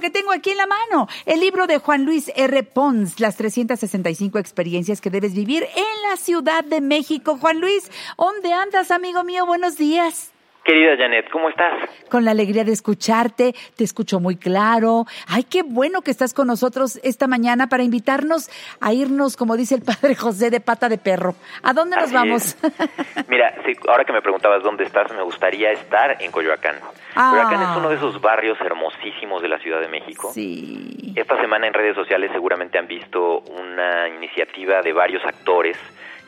[0.00, 1.08] que tengo aquí en la mano.
[1.26, 2.62] El libro de Juan Luis R.
[2.62, 7.36] Pons, las 365 experiencias que debes vivir en la Ciudad de México.
[7.38, 9.46] Juan Luis, ¿dónde andas, amigo mío?
[9.46, 10.32] Buenos días.
[10.68, 11.88] Querida Janet, ¿cómo estás?
[12.10, 15.06] Con la alegría de escucharte, te escucho muy claro.
[15.26, 19.76] Ay, qué bueno que estás con nosotros esta mañana para invitarnos a irnos, como dice
[19.76, 21.34] el padre José, de pata de perro.
[21.62, 22.54] ¿A dónde nos vamos?
[23.28, 23.54] Mira,
[23.88, 26.76] ahora que me preguntabas dónde estás, me gustaría estar en Coyoacán.
[27.18, 30.30] Coyoacán es uno de esos barrios hermosísimos de la Ciudad de México.
[30.32, 31.12] Sí.
[31.16, 35.76] Esta semana en redes sociales seguramente han visto una iniciativa de varios actores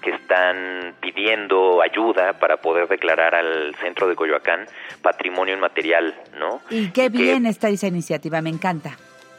[0.01, 4.66] que están pidiendo ayuda para poder declarar al centro de Coyoacán
[5.03, 6.61] patrimonio inmaterial, ¿no?
[6.71, 8.97] Y qué bien está esa iniciativa, me encanta.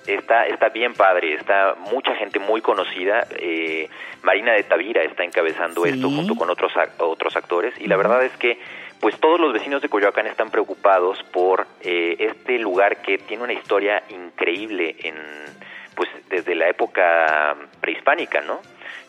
[0.08, 3.28] Está, está bien padre, está mucha gente muy conocida.
[3.38, 3.88] Eh,
[4.24, 8.36] Marina de Tavira está encabezando esto junto con otros, otros actores y la verdad es
[8.38, 8.60] que
[9.02, 13.54] pues todos los vecinos de Coyoacán están preocupados por eh, este lugar que tiene una
[13.54, 15.16] historia increíble en
[15.96, 18.62] pues desde la época prehispánica, ¿no?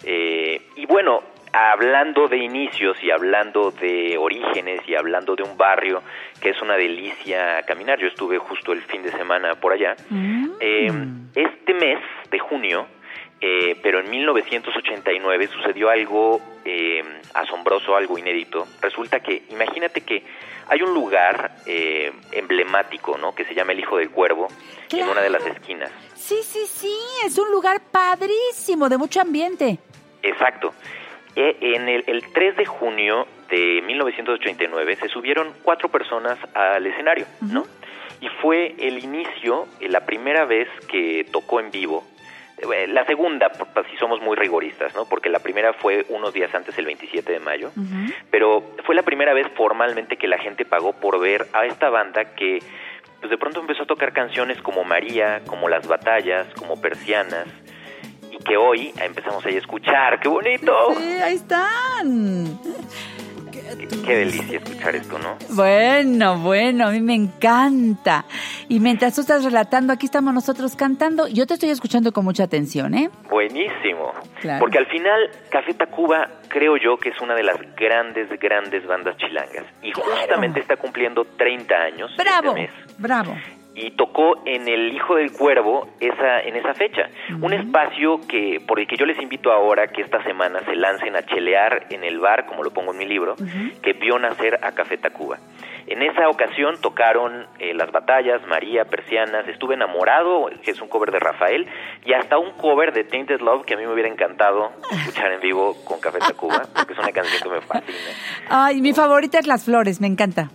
[0.04, 6.02] Eh, y bueno, hablando de inicios y hablando de orígenes y hablando de un barrio
[6.40, 10.46] que es una delicia caminar, yo estuve justo el fin de semana por allá, mm.
[10.60, 10.92] eh,
[11.34, 11.98] este mes
[12.30, 12.86] de junio,
[13.42, 17.02] eh, pero en 1989 sucedió algo eh,
[17.34, 18.66] asombroso, algo inédito.
[18.80, 20.22] Resulta que, imagínate que
[20.68, 23.34] hay un lugar emblemático, ¿no?
[23.34, 24.48] Que se llama el Hijo del Cuervo,
[24.90, 25.90] en una de las esquinas.
[26.14, 29.78] Sí, sí, sí, es un lugar padrísimo, de mucho ambiente.
[30.22, 30.72] Exacto.
[31.34, 37.64] Eh, en el, 3 de junio de 1989 se subieron cuatro personas al escenario, ¿no?
[38.20, 42.04] Y fue el inicio, eh, la primera vez que tocó en vivo.
[42.62, 43.50] Eh, la segunda,
[43.90, 45.04] si somos muy rigoristas, ¿no?
[45.06, 47.72] Porque la primera fue unos días antes, el 27 de mayo.
[48.30, 52.34] Pero fue la primera vez formalmente que la gente pagó por ver a esta banda
[52.36, 52.60] que
[53.20, 57.46] pues de pronto empezó a tocar canciones como María, como Las Batallas, como Persianas,
[58.44, 60.18] que hoy empezamos a escuchar.
[60.20, 60.94] ¡Qué bonito!
[60.96, 62.58] Sí, ahí están.
[64.04, 65.36] Qué, delicia escuchar esto, ¿no?
[65.50, 68.24] Bueno, bueno, a mí me encanta.
[68.68, 71.28] Y mientras tú estás relatando, aquí estamos nosotros cantando.
[71.28, 73.10] Yo te estoy escuchando con mucha atención, ¿eh?
[73.28, 74.12] Buenísimo.
[74.58, 79.16] Porque al final, Café Tacuba creo yo que es una de las grandes, grandes bandas
[79.16, 79.66] chilangas.
[79.82, 82.10] Y justamente está cumpliendo 30 años.
[82.10, 82.54] Este bravo,
[82.98, 83.36] bravo
[83.74, 87.08] y tocó en El Hijo del Cuervo esa, en esa fecha.
[87.40, 91.16] Un espacio que, por el que yo les invito ahora que esta semana se lancen
[91.16, 93.34] a chelear en el bar, como lo pongo en mi libro,
[93.82, 95.38] que vio nacer a Café Tacuba.
[95.86, 101.10] En esa ocasión tocaron eh, Las Batallas, María, Persianas, Estuve Enamorado, que es un cover
[101.10, 101.66] de Rafael,
[102.04, 105.40] y hasta un cover de Tainted Love que a mí me hubiera encantado escuchar en
[105.40, 107.98] vivo con Café Tacuba, porque es una canción que me fascina.
[108.48, 110.50] Ay, mi favorita es Las Flores, me encanta.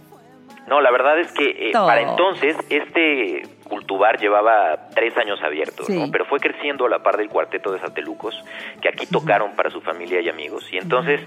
[0.68, 6.26] No, la verdad es que eh, para entonces este Cultubar llevaba tres años abierto, pero
[6.26, 8.44] fue creciendo a la par del cuarteto de Satelucos,
[8.82, 10.68] que aquí tocaron para su familia y amigos.
[10.72, 11.22] Y entonces,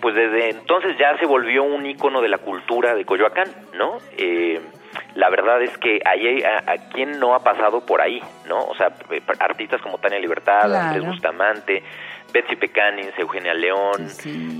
[0.00, 3.98] pues desde entonces ya se volvió un ícono de la cultura de Coyoacán, ¿no?
[4.16, 4.60] Eh,
[5.14, 8.60] la verdad es que ahí a, a, quien no ha pasado por ahí, ¿no?
[8.60, 11.82] O sea, eh, artistas como Tania Libertad, Andrés Bustamante,
[12.32, 14.08] Betsy Pecanins, Eugenia León,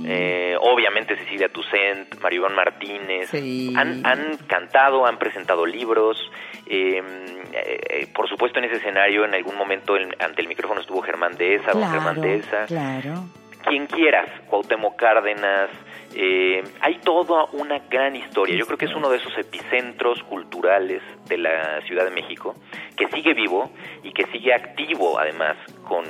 [0.05, 6.17] eh, obviamente Cecilia Toussaint, Maribón Martínez, han, han, cantado, han presentado libros,
[6.65, 7.05] em,
[7.53, 11.71] eh, por supuesto en ese escenario en algún momento ante el micrófono estuvo Germán Deza,
[11.71, 13.25] don Germán Deza, claro.
[13.67, 15.69] quien quieras, Cuauhtémoc Cárdenas,
[16.13, 18.55] eh, hay toda una gran historia.
[18.57, 22.55] Yo creo que es uno de esos epicentros culturales de la Ciudad de México
[22.97, 23.71] que sigue vivo
[24.03, 25.55] y que sigue activo además
[25.87, 26.03] con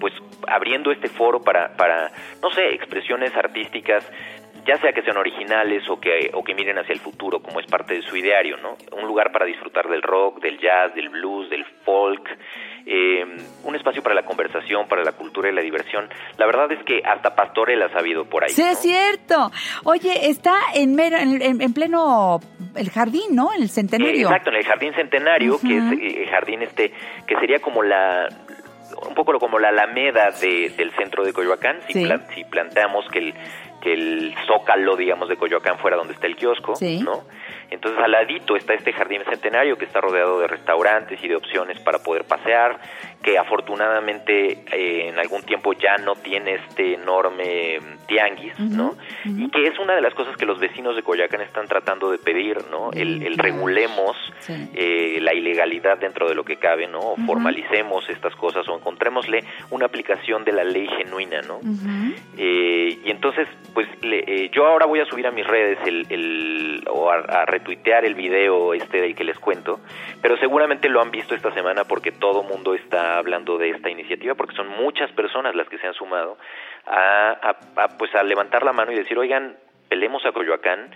[0.00, 0.12] pues
[0.46, 2.10] abriendo este foro para, para,
[2.42, 4.04] no sé, expresiones artísticas,
[4.66, 7.66] ya sea que sean originales o que, o que miren hacia el futuro, como es
[7.66, 8.76] parte de su ideario, ¿no?
[8.92, 12.28] Un lugar para disfrutar del rock, del jazz, del blues, del folk,
[12.84, 13.24] eh,
[13.64, 16.08] un espacio para la conversación, para la cultura y la diversión.
[16.36, 18.50] La verdad es que hasta Pastorel ha sabido por ahí.
[18.50, 19.50] Sí, es cierto.
[19.84, 22.40] Oye, está en, en, en, pleno
[22.76, 23.54] el jardín, ¿no?
[23.54, 24.28] En el centenario.
[24.28, 26.92] exacto, en el jardín centenario, que es eh, el jardín este,
[27.26, 28.28] que sería como la
[29.06, 33.34] un poco como la alameda de, del centro de Coyoacán, si, si planteamos que el,
[33.80, 37.24] que el zócalo, digamos, de Coyoacán fuera donde está el kiosco, ¿no?
[37.70, 41.78] Entonces al ladito está este jardín centenario que está rodeado de restaurantes y de opciones
[41.80, 42.78] para poder pasear,
[43.22, 48.96] que afortunadamente eh, en algún tiempo ya no tiene este enorme mm, tianguis, ¿no?
[49.24, 52.18] Y que es una de las cosas que los vecinos de Coyoacán están tratando de
[52.18, 52.90] pedir, ¿no?
[52.92, 54.16] El, regulemos
[54.48, 57.00] eh, la ilegalidad dentro de lo que cabe, ¿no?
[57.00, 61.60] O formalicemos estas cosas o encontrémosle una aplicación de la ley genuina, ¿no?
[62.36, 63.88] Eh, y entonces, pues
[64.52, 68.72] yo ahora voy a subir a mis redes el, o a, a retuitear el video
[68.74, 69.80] este del que les cuento,
[70.22, 74.34] pero seguramente lo han visto esta semana porque todo mundo está hablando de esta iniciativa,
[74.34, 76.38] porque son muchas personas las que se han sumado
[76.86, 77.56] a,
[77.98, 79.56] pues a levantar la mano y decir, oigan,
[79.88, 80.90] pelemos a Coyoacán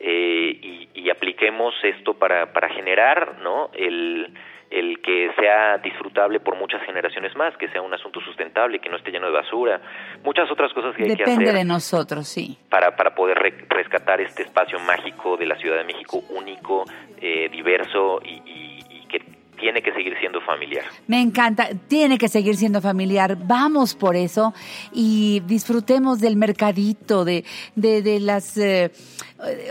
[0.00, 3.70] eh, y, y, apliquemos esto para, para generar ¿no?
[3.72, 4.30] el,
[4.78, 8.96] el que sea disfrutable por muchas generaciones más, que sea un asunto sustentable, que no
[8.96, 9.80] esté lleno de basura,
[10.22, 11.38] muchas otras cosas que hay que hacer.
[11.38, 12.58] Depende de nosotros, sí.
[12.68, 13.38] Para, para poder
[13.68, 16.84] rescatar este espacio mágico de la Ciudad de México, único,
[17.20, 19.20] eh, diverso y, y que
[19.58, 20.84] tiene que seguir siendo familiar.
[21.06, 23.38] Me encanta, tiene que seguir siendo familiar.
[23.38, 24.52] Vamos por eso
[24.92, 27.44] y disfrutemos del mercadito, de,
[27.74, 28.58] de, de las...
[28.58, 28.90] Eh,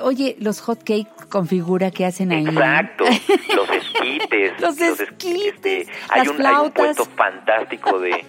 [0.01, 2.45] oye, los hot cakes con figura que hacen ahí.
[2.45, 3.05] Exacto,
[3.55, 4.59] los esquites.
[4.59, 8.25] los, esquites, hay, un, hay un puesto fantástico de...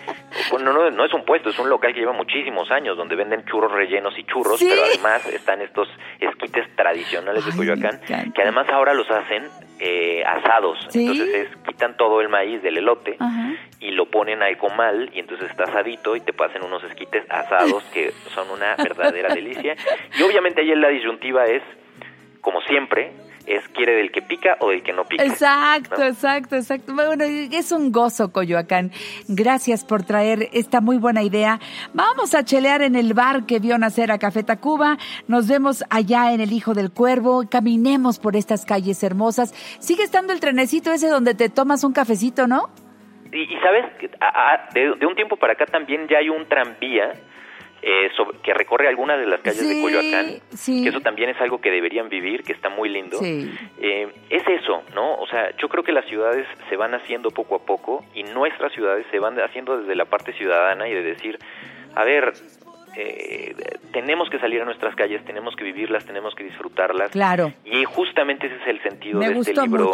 [0.50, 3.44] Bueno, no, no es un puesto, es un local que lleva muchísimos años, donde venden
[3.46, 5.88] churros rellenos y churros, pero además están estos
[6.20, 8.00] esquites tradicionales de Coyoacán,
[8.34, 9.44] que además ahora los hacen
[9.78, 10.78] eh, asados.
[10.94, 13.18] Entonces quitan todo el maíz del elote
[13.80, 17.84] y lo ponen al comal y entonces está asadito y te pasan unos esquites asados
[17.92, 19.76] que son una verdadera delicia.
[20.18, 21.62] Y obviamente ahí la disyuntiva es,
[22.46, 23.10] como siempre,
[23.44, 25.24] es quiere del que pica o del que no pica.
[25.24, 26.94] Exacto, exacto, exacto.
[26.94, 28.92] Bueno, es un gozo, Coyoacán.
[29.26, 31.58] Gracias por traer esta muy buena idea.
[31.92, 34.96] Vamos a chelear en el bar que vio nacer a Café Tacuba.
[35.26, 37.48] Nos vemos allá en el Hijo del Cuervo.
[37.50, 39.52] Caminemos por estas calles hermosas.
[39.80, 42.70] Sigue estando el trenecito ese donde te tomas un cafecito, ¿no?
[43.32, 43.86] Y, sabes,
[44.72, 47.12] de, de un tiempo para acá también ya hay un tranvía
[47.88, 48.10] eh,
[48.42, 52.08] que recorre algunas de las calles de Coyoacán, que eso también es algo que deberían
[52.08, 53.20] vivir, que está muy lindo.
[53.22, 55.14] Eh, es eso, ¿no?
[55.14, 58.72] O sea, yo creo que las ciudades se van haciendo poco a poco y nuestras
[58.72, 61.38] ciudades se van haciendo desde la parte ciudadana y de decir,
[61.94, 62.32] a ver,
[62.98, 63.54] eh,
[63.92, 67.10] tenemos que salir a nuestras calles, tenemos que vivirlas, tenemos que disfrutarlas.
[67.10, 67.52] Claro.
[67.64, 69.90] Y justamente ese es el sentido de este libro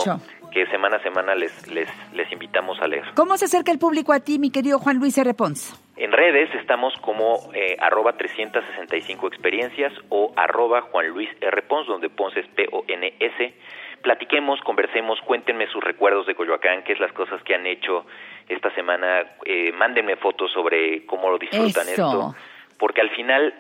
[0.53, 3.05] que semana a semana les, les, les invitamos a leer.
[3.15, 5.35] ¿Cómo se acerca el público a ti, mi querido Juan Luis R.
[5.35, 5.81] Pons?
[5.97, 11.63] En redes estamos como eh, arroba 365 experiencias o arroba Juan Luis R.
[11.63, 13.55] Pons, donde Pons es P-O-N-S.
[14.03, 18.05] Platiquemos, conversemos, cuéntenme sus recuerdos de Coyoacán, qué es las cosas que han hecho
[18.49, 19.25] esta semana.
[19.45, 22.35] Eh, mándenme fotos sobre cómo lo disfrutan esto
[22.83, 23.55] porque al final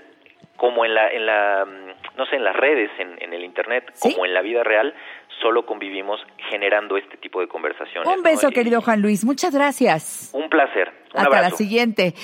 [0.57, 4.27] como en la en la mm, no sé en las redes en, el internet como
[4.27, 4.93] en la vida real
[5.41, 6.21] solo convivimos
[6.51, 10.31] generando este tipo de conversaciones un beso querido Juan Luis muchas gracias.
[10.35, 12.15] un placer hasta la siguiente